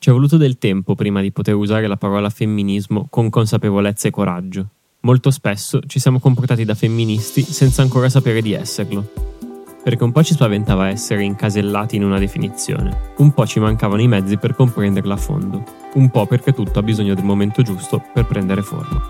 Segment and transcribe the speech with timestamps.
[0.00, 4.12] Ci è voluto del tempo prima di poter usare la parola femminismo con consapevolezza e
[4.12, 4.68] coraggio.
[5.00, 9.10] Molto spesso ci siamo comportati da femministi senza ancora sapere di esserlo.
[9.82, 14.06] Perché un po' ci spaventava essere incasellati in una definizione, un po' ci mancavano i
[14.06, 15.64] mezzi per comprenderla a fondo,
[15.94, 19.02] un po' perché tutto ha bisogno del momento giusto per prendere forma.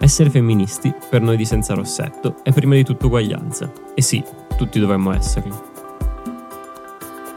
[0.00, 3.70] Essere femministi, per noi di Senza Rossetto, è prima di tutto uguaglianza.
[3.94, 4.24] E sì,
[4.56, 5.71] tutti dovremmo esserlo.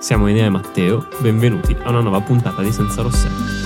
[0.05, 3.64] Siamo Enea e Matteo, benvenuti a una nuova puntata di Senza Rossetto.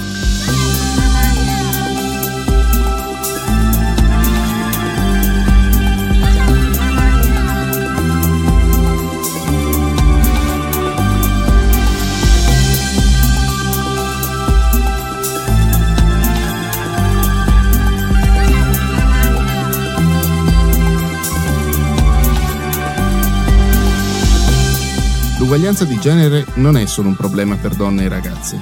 [25.60, 28.58] L'uguaglianza di genere non è solo un problema per donne e ragazze.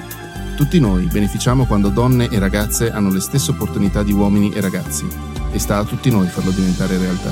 [0.56, 5.06] Tutti noi beneficiamo quando donne e ragazze hanno le stesse opportunità di uomini e ragazzi
[5.52, 7.32] e sta a tutti noi farlo diventare realtà.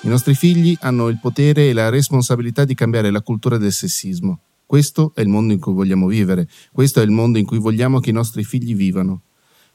[0.00, 4.40] I nostri figli hanno il potere e la responsabilità di cambiare la cultura del sessismo.
[4.66, 8.00] Questo è il mondo in cui vogliamo vivere, questo è il mondo in cui vogliamo
[8.00, 9.22] che i nostri figli vivano.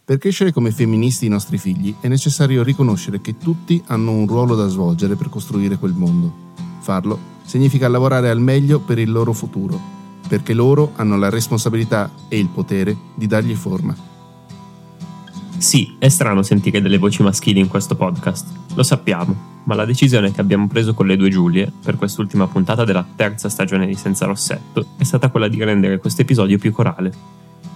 [0.04, 4.56] Per crescere come femministi i nostri figli è necessario riconoscere che tutti hanno un ruolo
[4.56, 6.67] da svolgere per costruire quel mondo.
[6.88, 9.78] Farlo significa lavorare al meglio per il loro futuro,
[10.26, 13.94] perché loro hanno la responsabilità e il potere di dargli forma.
[15.58, 19.36] Sì, è strano sentire delle voci maschili in questo podcast, lo sappiamo,
[19.66, 23.50] ma la decisione che abbiamo preso con le due Giulie per quest'ultima puntata della terza
[23.50, 27.12] stagione di Senza Rossetto è stata quella di rendere questo episodio più corale.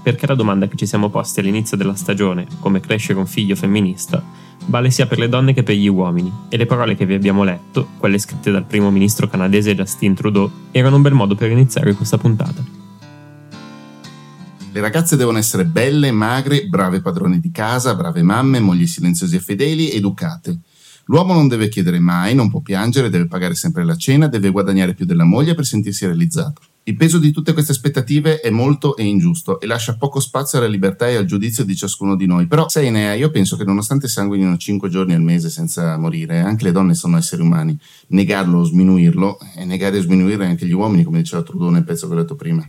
[0.04, 4.24] Perché la domanda che ci siamo posti all'inizio della stagione, come crescere un figlio femminista,
[4.66, 7.44] vale sia per le donne che per gli uomini, e le parole che vi abbiamo
[7.44, 11.94] letto, quelle scritte dal primo ministro canadese Justin Trudeau, erano un bel modo per iniziare
[11.94, 12.80] questa puntata.
[14.74, 19.40] Le ragazze devono essere belle, magre, brave padrone di casa, brave mamme, mogli silenziose e
[19.40, 20.60] fedeli, educate.
[21.06, 24.94] L'uomo non deve chiedere mai, non può piangere, deve pagare sempre la cena, deve guadagnare
[24.94, 26.62] più della moglie per sentirsi realizzato.
[26.84, 30.68] Il peso di tutte queste aspettative è molto e ingiusto e lascia poco spazio alla
[30.68, 32.48] libertà e al giudizio di ciascuno di noi.
[32.48, 36.64] Però, sai Enea, io penso che nonostante sanguinino 5 giorni al mese senza morire, anche
[36.64, 37.78] le donne sono esseri umani.
[38.08, 42.08] Negarlo o sminuirlo, e negare o sminuire anche gli uomini, come diceva Trudeau nel pezzo
[42.08, 42.66] che ho letto prima.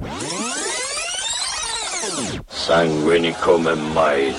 [2.48, 4.34] Sanguini come mai.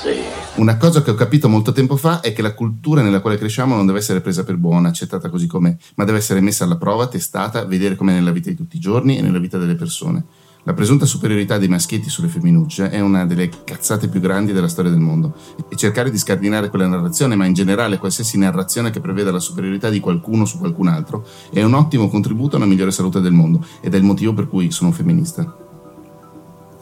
[0.00, 0.43] Sì.
[0.56, 3.74] Una cosa che ho capito molto tempo fa è che la cultura nella quale cresciamo
[3.74, 7.08] non deve essere presa per buona, accettata così com'è, ma deve essere messa alla prova,
[7.08, 10.24] testata, vedere com'è nella vita di tutti i giorni e nella vita delle persone.
[10.62, 14.92] La presunta superiorità dei maschietti sulle femminucce è una delle cazzate più grandi della storia
[14.92, 15.34] del mondo
[15.68, 19.90] e cercare di scardinare quella narrazione, ma in generale qualsiasi narrazione che preveda la superiorità
[19.90, 23.66] di qualcuno su qualcun altro, è un ottimo contributo a una migliore salute del mondo
[23.80, 25.62] ed è il motivo per cui sono femminista.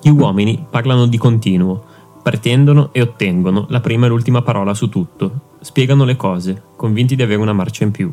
[0.02, 1.84] Gli uomini parlano di continuo,
[2.22, 7.22] pretendono e ottengono la prima e l'ultima parola su tutto, spiegano le cose, convinti di
[7.22, 8.12] avere una marcia in più,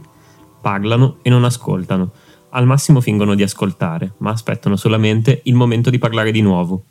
[0.62, 2.12] parlano e non ascoltano,
[2.50, 6.86] al massimo fingono di ascoltare, ma aspettano solamente il momento di parlare di nuovo.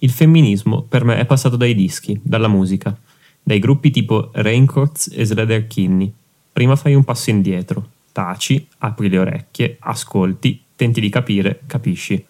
[0.00, 2.96] Il femminismo per me è passato dai dischi, dalla musica,
[3.42, 6.12] dai gruppi tipo Raincoats e Slater Kinney.
[6.52, 12.24] Prima fai un passo indietro, taci, apri le orecchie, ascolti, tenti di capire, capisci.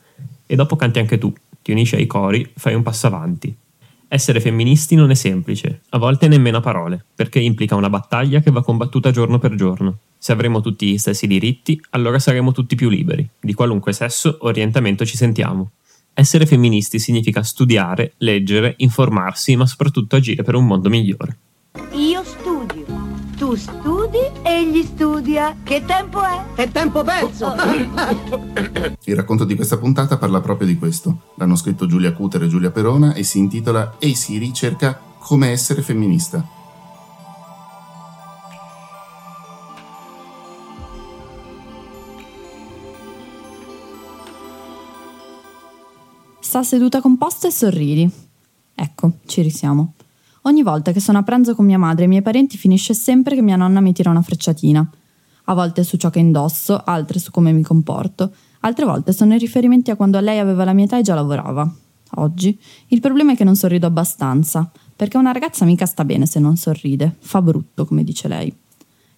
[0.47, 3.55] E dopo canti anche tu, ti unisci ai cori, fai un passo avanti,
[4.09, 8.51] essere femministi non è semplice, a volte nemmeno a parole, perché implica una battaglia che
[8.51, 9.99] va combattuta giorno per giorno.
[10.17, 14.47] Se avremo tutti gli stessi diritti, allora saremo tutti più liberi, di qualunque sesso o
[14.47, 15.73] orientamento ci sentiamo.
[16.15, 21.37] Essere femministi significa studiare, leggere, informarsi, ma soprattutto agire per un mondo migliore.
[23.49, 25.57] Tu studi, egli studia.
[25.63, 26.53] Che tempo è?
[26.55, 27.55] È tempo perso!
[29.05, 31.33] Il racconto di questa puntata parla proprio di questo.
[31.37, 35.81] L'hanno scritto Giulia Cuter e Giulia Perona e si intitola Ehi Siri cerca come essere
[35.81, 36.47] femminista.
[46.39, 48.11] Sta seduta composta e sorridi.
[48.75, 49.95] Ecco, ci risiamo.
[50.43, 53.35] Ogni volta che sono a pranzo con mia madre e i miei parenti finisce sempre
[53.35, 54.89] che mia nonna mi tira una frecciatina.
[55.45, 59.39] A volte su ciò che indosso, altre su come mi comporto, altre volte sono i
[59.39, 61.71] riferimenti a quando lei aveva la mia età e già lavorava.
[62.17, 62.59] Oggi
[62.89, 66.57] il problema è che non sorrido abbastanza, perché una ragazza mica sta bene se non
[66.57, 68.55] sorride, fa brutto, come dice lei.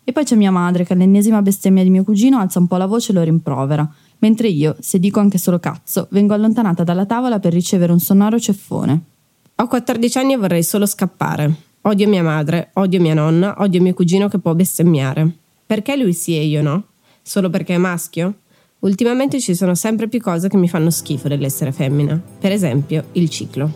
[0.03, 2.87] E poi c'è mia madre che all'ennesima bestemmia di mio cugino alza un po' la
[2.87, 3.89] voce e lo rimprovera,
[4.19, 8.41] mentre io, se dico anche solo cazzo, vengo allontanata dalla tavola per ricevere un sonoro
[8.41, 9.03] ceffone.
[9.61, 11.55] Ho 14 anni e vorrei solo scappare.
[11.83, 15.31] Odio mia madre, odio mia nonna, odio mio cugino che può bestemmiare.
[15.67, 16.85] Perché lui sì e io no?
[17.21, 18.37] Solo perché è maschio?
[18.79, 22.19] Ultimamente ci sono sempre più cose che mi fanno schifo dell'essere femmina.
[22.39, 23.71] Per esempio, il ciclo.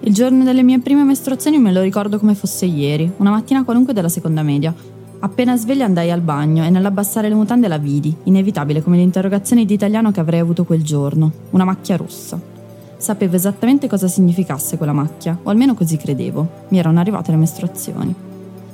[0.00, 3.92] Il giorno delle mie prime mestruazioni me lo ricordo come fosse ieri, una mattina qualunque
[3.92, 4.74] della seconda media.
[5.20, 9.74] Appena sveglia andai al bagno e nell'abbassare le mutande la vidi, inevitabile come l'interrogazione di
[9.74, 12.53] italiano che avrei avuto quel giorno, una macchia rossa.
[13.04, 16.48] Sapevo esattamente cosa significasse quella macchia, o almeno così credevo.
[16.68, 18.14] Mi erano arrivate le mestruazioni.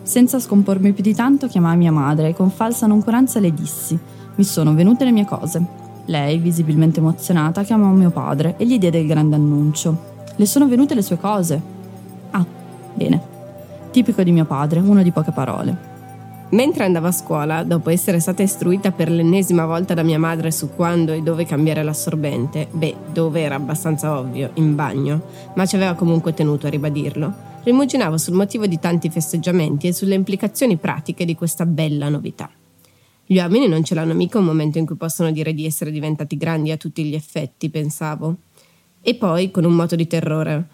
[0.02, 3.98] Senza scompormi più di tanto, chiamai mia madre e con falsa noncuranza le dissi:
[4.36, 5.60] Mi sono venute le mie cose.
[6.04, 9.98] Lei, visibilmente emozionata, chiamò mio padre e gli diede il grande annuncio.
[10.36, 11.60] Le sono venute le sue cose.
[12.30, 12.46] Ah,
[12.94, 13.20] bene.
[13.90, 15.89] Tipico di mio padre, uno di poche parole.
[16.52, 20.70] Mentre andavo a scuola, dopo essere stata istruita per l'ennesima volta da mia madre su
[20.74, 25.22] quando e dove cambiare l'assorbente, beh, dove era abbastanza ovvio, in bagno,
[25.54, 27.32] ma ci aveva comunque tenuto a ribadirlo,
[27.62, 32.50] rimuginavo sul motivo di tanti festeggiamenti e sulle implicazioni pratiche di questa bella novità.
[33.24, 36.36] Gli uomini non ce l'hanno mica un momento in cui possono dire di essere diventati
[36.36, 38.38] grandi a tutti gli effetti, pensavo.
[39.00, 40.66] E poi, con un moto di terrore,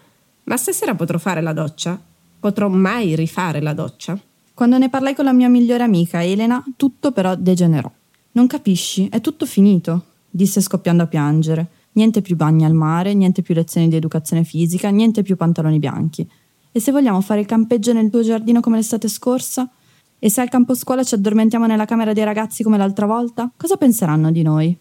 [0.45, 2.01] ma stasera potrò fare la doccia?
[2.39, 4.19] Potrò mai rifare la doccia?
[4.57, 7.91] Quando ne parlai con la mia migliore amica Elena, tutto però degenerò.
[8.31, 9.07] Non capisci?
[9.07, 11.67] È tutto finito, disse scoppiando a piangere.
[11.91, 16.27] Niente più bagni al mare, niente più lezioni di educazione fisica, niente più pantaloni bianchi.
[16.71, 19.69] E se vogliamo fare il campeggio nel tuo giardino come l'estate scorsa?
[20.17, 23.51] E se al campo scuola ci addormentiamo nella camera dei ragazzi come l'altra volta?
[23.55, 24.75] Cosa penseranno di noi?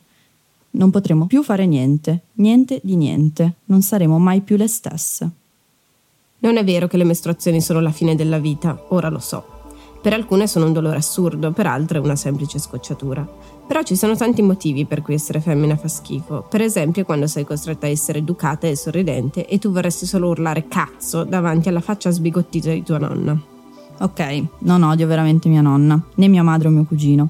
[0.71, 5.31] Non potremo più fare niente, niente di niente, non saremo mai più le stesse.
[6.39, 9.56] Non è vero che le mestruazioni sono la fine della vita, ora lo so.
[10.07, 13.27] Per alcune sono un dolore assurdo, per altre una semplice scocciatura.
[13.67, 16.47] Però ci sono tanti motivi per cui essere femmina fa schifo.
[16.49, 20.69] Per esempio quando sei costretta a essere educata e sorridente e tu vorresti solo urlare
[20.69, 23.37] cazzo davanti alla faccia sbigottita di tua nonna.
[23.99, 27.29] Ok, non odio veramente mia nonna, né mia madre o mio cugino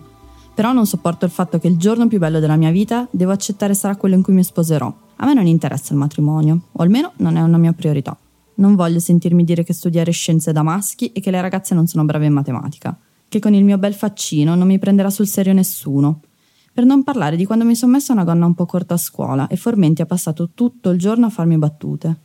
[0.52, 3.74] però non sopporto il fatto che il giorno più bello della mia vita devo accettare
[3.74, 4.90] sarà quello in cui mi sposerò.
[5.16, 8.16] A me non interessa il matrimonio, o almeno non è una mia priorità.
[8.56, 12.04] Non voglio sentirmi dire che studiare scienze da maschi e che le ragazze non sono
[12.04, 12.96] brave in matematica,
[13.28, 16.20] che con il mio bel faccino non mi prenderà sul serio nessuno.
[16.72, 19.46] Per non parlare di quando mi sono messa una gonna un po' corta a scuola
[19.48, 22.16] e Formenti ha passato tutto il giorno a farmi battute.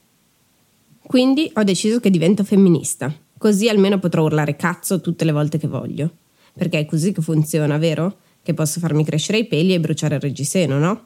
[1.02, 5.68] Quindi ho deciso che divento femminista, così almeno potrò urlare cazzo tutte le volte che
[5.68, 6.10] voglio.
[6.54, 8.18] Perché è così che funziona, vero?
[8.42, 11.06] Che posso farmi crescere i peli e bruciare il reggiseno, no?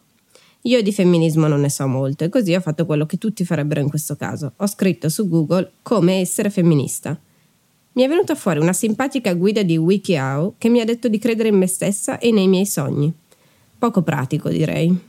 [0.66, 3.82] Io di femminismo non ne so molto e così ho fatto quello che tutti farebbero
[3.82, 4.54] in questo caso.
[4.56, 7.20] Ho scritto su Google come essere femminista.
[7.92, 11.50] Mi è venuta fuori una simpatica guida di WikiHow che mi ha detto di credere
[11.50, 13.14] in me stessa e nei miei sogni.
[13.78, 15.00] Poco pratico, direi.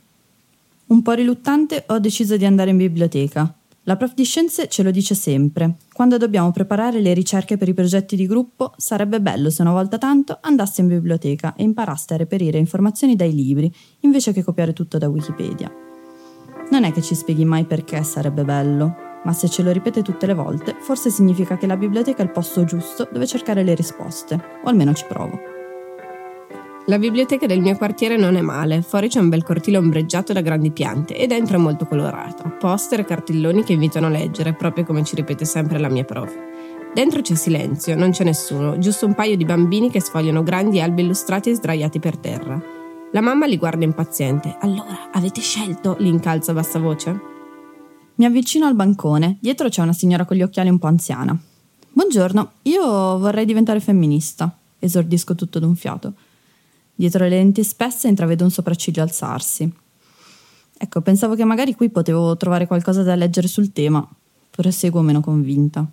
[0.88, 3.52] Un po' riluttante ho deciso di andare in biblioteca.
[3.88, 5.76] La prof di scienze ce lo dice sempre.
[5.92, 9.96] Quando dobbiamo preparare le ricerche per i progetti di gruppo, sarebbe bello se una volta
[9.96, 14.98] tanto andaste in biblioteca e imparaste a reperire informazioni dai libri, invece che copiare tutto
[14.98, 15.72] da Wikipedia.
[16.72, 18.92] Non è che ci spieghi mai perché sarebbe bello,
[19.22, 22.32] ma se ce lo ripete tutte le volte, forse significa che la biblioteca è il
[22.32, 24.34] posto giusto dove cercare le risposte,
[24.64, 25.55] o almeno ci provo.
[26.88, 30.40] La biblioteca del mio quartiere non è male, fuori c'è un bel cortile ombreggiato da
[30.40, 34.84] grandi piante e dentro è molto colorato, poster e cartelloni che invitano a leggere, proprio
[34.84, 36.32] come ci ripete sempre la mia prof.
[36.94, 41.02] Dentro c'è silenzio, non c'è nessuno, giusto un paio di bambini che sfogliano grandi albi
[41.02, 42.62] illustrati sdraiati per terra.
[43.10, 44.56] La mamma li guarda impaziente.
[44.60, 45.96] Allora, avete scelto?
[45.98, 47.20] li a bassa voce.
[48.14, 51.36] Mi avvicino al bancone, dietro c'è una signora con gli occhiali un po' anziana.
[51.90, 56.12] Buongiorno, io vorrei diventare femminista, esordisco tutto d'un fiato.
[56.98, 59.70] Dietro le lenti spesse intravedo un sopracciglio alzarsi.
[60.78, 64.06] Ecco, pensavo che magari qui potevo trovare qualcosa da leggere sul tema.
[64.50, 65.86] Proseguo meno convinta.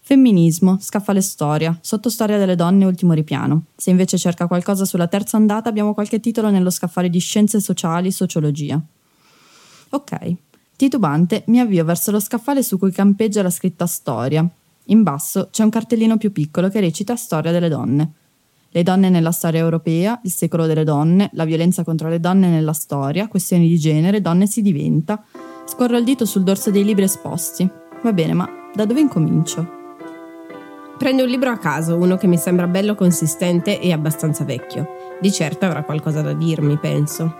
[0.00, 3.66] Femminismo, scaffale storia, sottostoria delle donne, ultimo ripiano.
[3.76, 8.10] Se invece cerca qualcosa sulla terza ondata, abbiamo qualche titolo nello scaffale di scienze sociali,
[8.10, 8.80] sociologia.
[9.90, 10.34] Ok.
[10.74, 14.48] Titubante, mi avvio verso lo scaffale su cui campeggia la scritta storia.
[14.86, 18.12] In basso c'è un cartellino più piccolo che recita Storia delle donne.
[18.76, 22.74] Le donne nella storia europea, il secolo delle donne, la violenza contro le donne nella
[22.74, 25.24] storia, questioni di genere, donne si diventa.
[25.64, 27.66] Scorro il dito sul dorso dei libri esposti.
[28.02, 29.66] Va bene, ma da dove incomincio?
[30.98, 34.86] Prendo un libro a caso, uno che mi sembra bello consistente e abbastanza vecchio.
[35.22, 37.34] Di certo avrà qualcosa da dirmi, penso.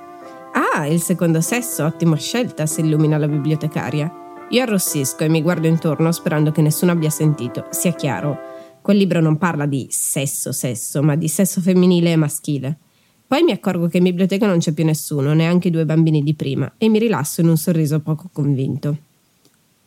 [0.55, 4.11] Ah, il secondo sesso, ottima scelta, si illumina la bibliotecaria.
[4.49, 7.66] Io arrossisco e mi guardo intorno sperando che nessuno abbia sentito.
[7.69, 8.38] Sia chiaro,
[8.87, 12.78] Quel libro non parla di sesso, sesso, ma di sesso femminile e maschile.
[13.26, 16.35] Poi mi accorgo che in biblioteca non c'è più nessuno, neanche i due bambini di
[16.35, 18.97] prima, e mi rilasso in un sorriso poco convinto.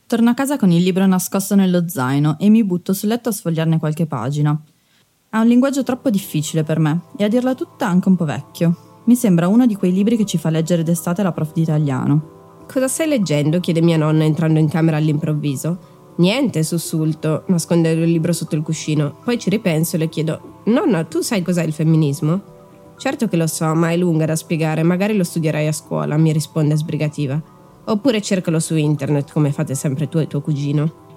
[0.05, 3.31] Torno a casa con il libro nascosto nello zaino e mi butto sul letto a
[3.31, 4.61] sfogliarne qualche pagina.
[5.29, 9.01] Ha un linguaggio troppo difficile per me e a dirla tutta anche un po' vecchio.
[9.05, 12.65] Mi sembra uno di quei libri che ci fa leggere d'estate la prof di italiano.
[12.67, 13.61] Cosa stai leggendo?
[13.61, 15.88] chiede mia nonna entrando in camera all'improvviso.
[16.19, 19.15] Niente, sussulto, nascondendo il libro sotto il cuscino.
[19.23, 22.57] Poi ci ripenso e le chiedo: Nonna, tu sai cos'è il femminismo?
[22.97, 26.33] Certo che lo so, ma è lunga da spiegare, magari lo studierai a scuola, mi
[26.33, 27.41] risponde sbrigativa.
[27.85, 31.07] Oppure cercalo su internet, come fate sempre tu e tuo cugino.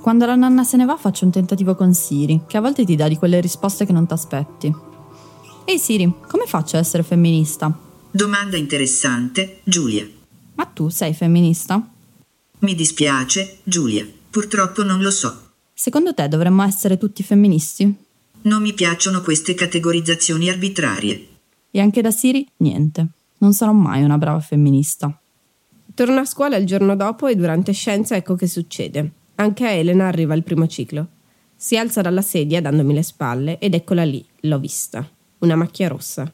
[0.00, 2.96] Quando la nonna se ne va faccio un tentativo con Siri, che a volte ti
[2.96, 4.74] dà di quelle risposte che non ti aspetti.
[5.64, 7.72] Ehi Siri, come faccio a essere femminista?
[8.10, 10.04] Domanda interessante, Giulia.
[10.54, 11.86] Ma tu sei femminista?
[12.60, 14.06] Mi dispiace, Giulia.
[14.28, 15.52] Purtroppo non lo so.
[15.72, 17.90] Secondo te dovremmo essere tutti femministi?
[18.42, 21.28] Non mi piacciono queste categorizzazioni arbitrarie.
[21.70, 23.06] E anche da Siri, niente.
[23.38, 25.18] Non sarò mai una brava femminista.
[25.94, 29.10] Torno a scuola il giorno dopo e durante scienza ecco che succede.
[29.36, 31.08] Anche a Elena arriva il primo ciclo.
[31.56, 35.08] Si alza dalla sedia dandomi le spalle ed eccola lì, l'ho vista.
[35.38, 36.30] Una macchia rossa.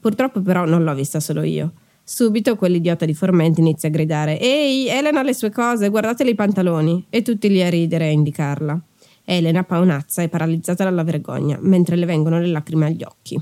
[0.00, 1.72] Purtroppo però non l'ho vista solo io.
[2.12, 6.34] Subito quell'idiota di Formenti inizia a gridare Ehi, Elena ha le sue cose, guardatele i
[6.34, 7.06] pantaloni!
[7.08, 8.80] E tutti lì a ridere e a indicarla.
[9.24, 13.40] Elena paonazza e paralizzata dalla vergogna, mentre le vengono le lacrime agli occhi.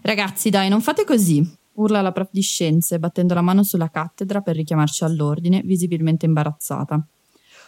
[0.00, 1.46] Ragazzi, dai, non fate così!
[1.74, 7.06] urla la prof di scienze, battendo la mano sulla cattedra per richiamarci all'ordine, visibilmente imbarazzata.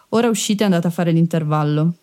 [0.08, 1.96] Ora uscite e andate a fare l'intervallo.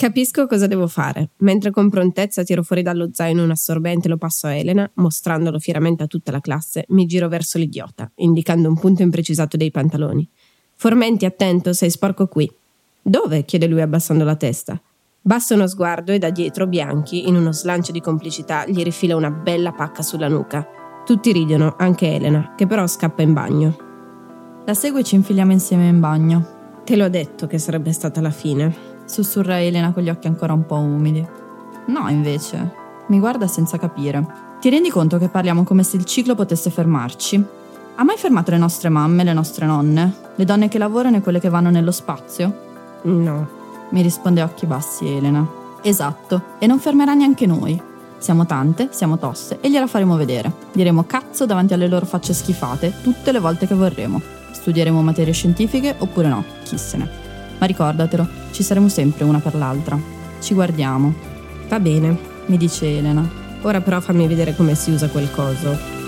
[0.00, 1.32] Capisco cosa devo fare.
[1.40, 5.58] Mentre con prontezza tiro fuori dallo zaino un assorbente e lo passo a Elena, mostrandolo
[5.58, 10.26] fieramente a tutta la classe, mi giro verso l'idiota, indicando un punto imprecisato dei pantaloni.
[10.74, 12.50] Formenti, attento, sei sporco qui.
[13.02, 13.44] Dove?
[13.44, 14.80] chiede lui abbassando la testa.
[15.20, 19.30] Basta uno sguardo e da dietro Bianchi, in uno slancio di complicità, gli rifila una
[19.30, 20.66] bella pacca sulla nuca.
[21.04, 23.76] Tutti ridono, anche Elena, che però scappa in bagno.
[24.64, 26.80] La segue e ci infiliamo insieme in bagno.
[26.86, 28.89] Te l'ho detto che sarebbe stata la fine.
[29.10, 31.26] Sussurra Elena con gli occhi ancora un po' umidi.
[31.86, 32.72] No, invece.
[33.08, 34.24] Mi guarda senza capire.
[34.60, 37.44] Ti rendi conto che parliamo come se il ciclo potesse fermarci?
[37.96, 40.14] Ha mai fermato le nostre mamme, le nostre nonne?
[40.36, 43.00] Le donne che lavorano e quelle che vanno nello spazio?
[43.02, 43.48] No.
[43.88, 45.44] Mi risponde a occhi bassi Elena.
[45.82, 47.82] Esatto, e non fermerà neanche noi.
[48.18, 50.52] Siamo tante, siamo tosse e gliela faremo vedere.
[50.72, 54.20] Diremo cazzo davanti alle loro facce schifate tutte le volte che vorremo.
[54.52, 57.29] Studieremo materie scientifiche oppure no, chi se ne.
[57.60, 59.98] Ma ricordatelo, ci saremo sempre una per l'altra.
[60.40, 61.14] Ci guardiamo.
[61.68, 63.28] Va bene, mi dice Elena.
[63.62, 65.98] Ora però fammi vedere come si usa quel coso.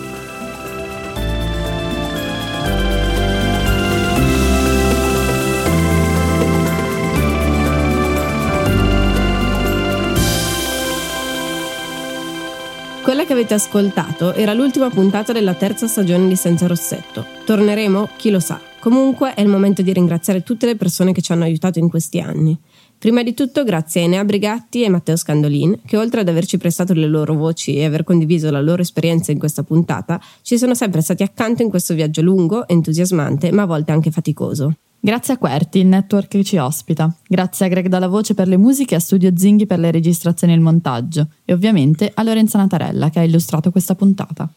[13.02, 17.26] Quella che avete ascoltato era l'ultima puntata della terza stagione di Senza Rossetto.
[17.44, 18.08] Torneremo?
[18.16, 18.71] Chi lo sa.
[18.82, 22.18] Comunque è il momento di ringraziare tutte le persone che ci hanno aiutato in questi
[22.18, 22.58] anni.
[22.98, 26.92] Prima di tutto grazie a Enea Brigatti e Matteo Scandolin, che oltre ad averci prestato
[26.92, 31.00] le loro voci e aver condiviso la loro esperienza in questa puntata, ci sono sempre
[31.00, 34.74] stati accanto in questo viaggio lungo, entusiasmante, ma a volte anche faticoso.
[34.98, 37.16] Grazie a Querti, il network che ci ospita.
[37.28, 40.54] Grazie a Greg Dalla Voce per le musiche e a Studio Zinghi per le registrazioni
[40.54, 41.28] e il montaggio.
[41.44, 44.52] E ovviamente a Lorenza Natarella che ha illustrato questa puntata.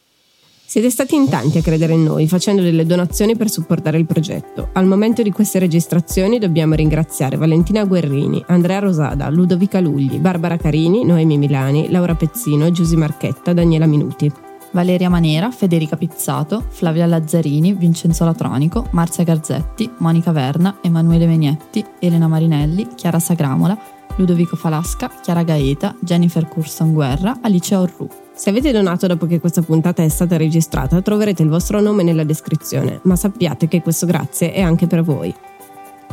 [0.75, 4.72] Siete stati in tanti a credere in noi, facendo delle donazioni per supportare il progetto.
[4.74, 11.05] Al momento di queste registrazioni dobbiamo ringraziare Valentina Guerrini, Andrea Rosada, Ludovica Lugli, Barbara Carini,
[11.05, 14.29] Noemi Milani, Laura Pezzino, Giusy Marchetta, Daniela Minuti.
[14.72, 22.27] Valeria Manera, Federica Pizzato, Flavia Lazzarini, Vincenzo Latronico, Marzia Garzetti, Monica Verna, Emanuele Megnetti, Elena
[22.27, 23.79] Marinelli, Chiara Sagramola,
[24.17, 28.24] Ludovico Falasca, Chiara Gaeta, Jennifer Curson Guerra, Alice Orru.
[28.36, 32.25] Se avete donato dopo che questa puntata è stata registrata, troverete il vostro nome nella
[32.25, 35.34] descrizione, ma sappiate che questo grazie è anche per voi.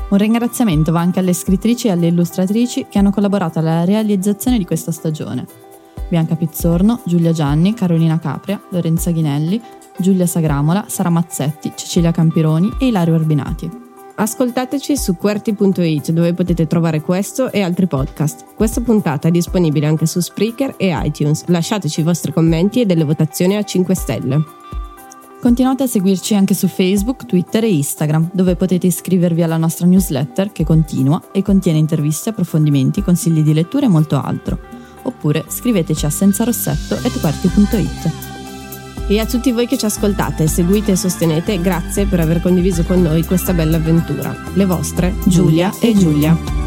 [0.08, 4.64] Un ringraziamento va anche alle scrittrici e alle illustratrici che hanno collaborato alla realizzazione di
[4.64, 5.46] questa stagione.
[6.08, 9.60] Bianca Pizzorno, Giulia Gianni, Carolina Capria, Lorenza Ghinelli,
[9.98, 13.81] Giulia Sagramola, Sara Mazzetti, Cecilia Campironi e Ilario Arbinati.
[14.14, 18.44] Ascoltateci su QWERTY.it dove potete trovare questo e altri podcast.
[18.54, 21.44] Questa puntata è disponibile anche su Spreaker e iTunes.
[21.46, 24.44] Lasciateci i vostri commenti e delle votazioni a 5 stelle.
[25.40, 30.52] Continuate a seguirci anche su Facebook, Twitter e Instagram, dove potete iscrivervi alla nostra newsletter
[30.52, 36.10] che continua e contiene interviste, approfondimenti, consigli di lettura e molto altro oppure scriveteci a
[36.10, 38.21] senzarossetto.it.
[39.12, 43.02] E a tutti voi che ci ascoltate, seguite e sostenete, grazie per aver condiviso con
[43.02, 44.34] noi questa bella avventura.
[44.54, 46.61] Le vostre, Giulia e Giulia.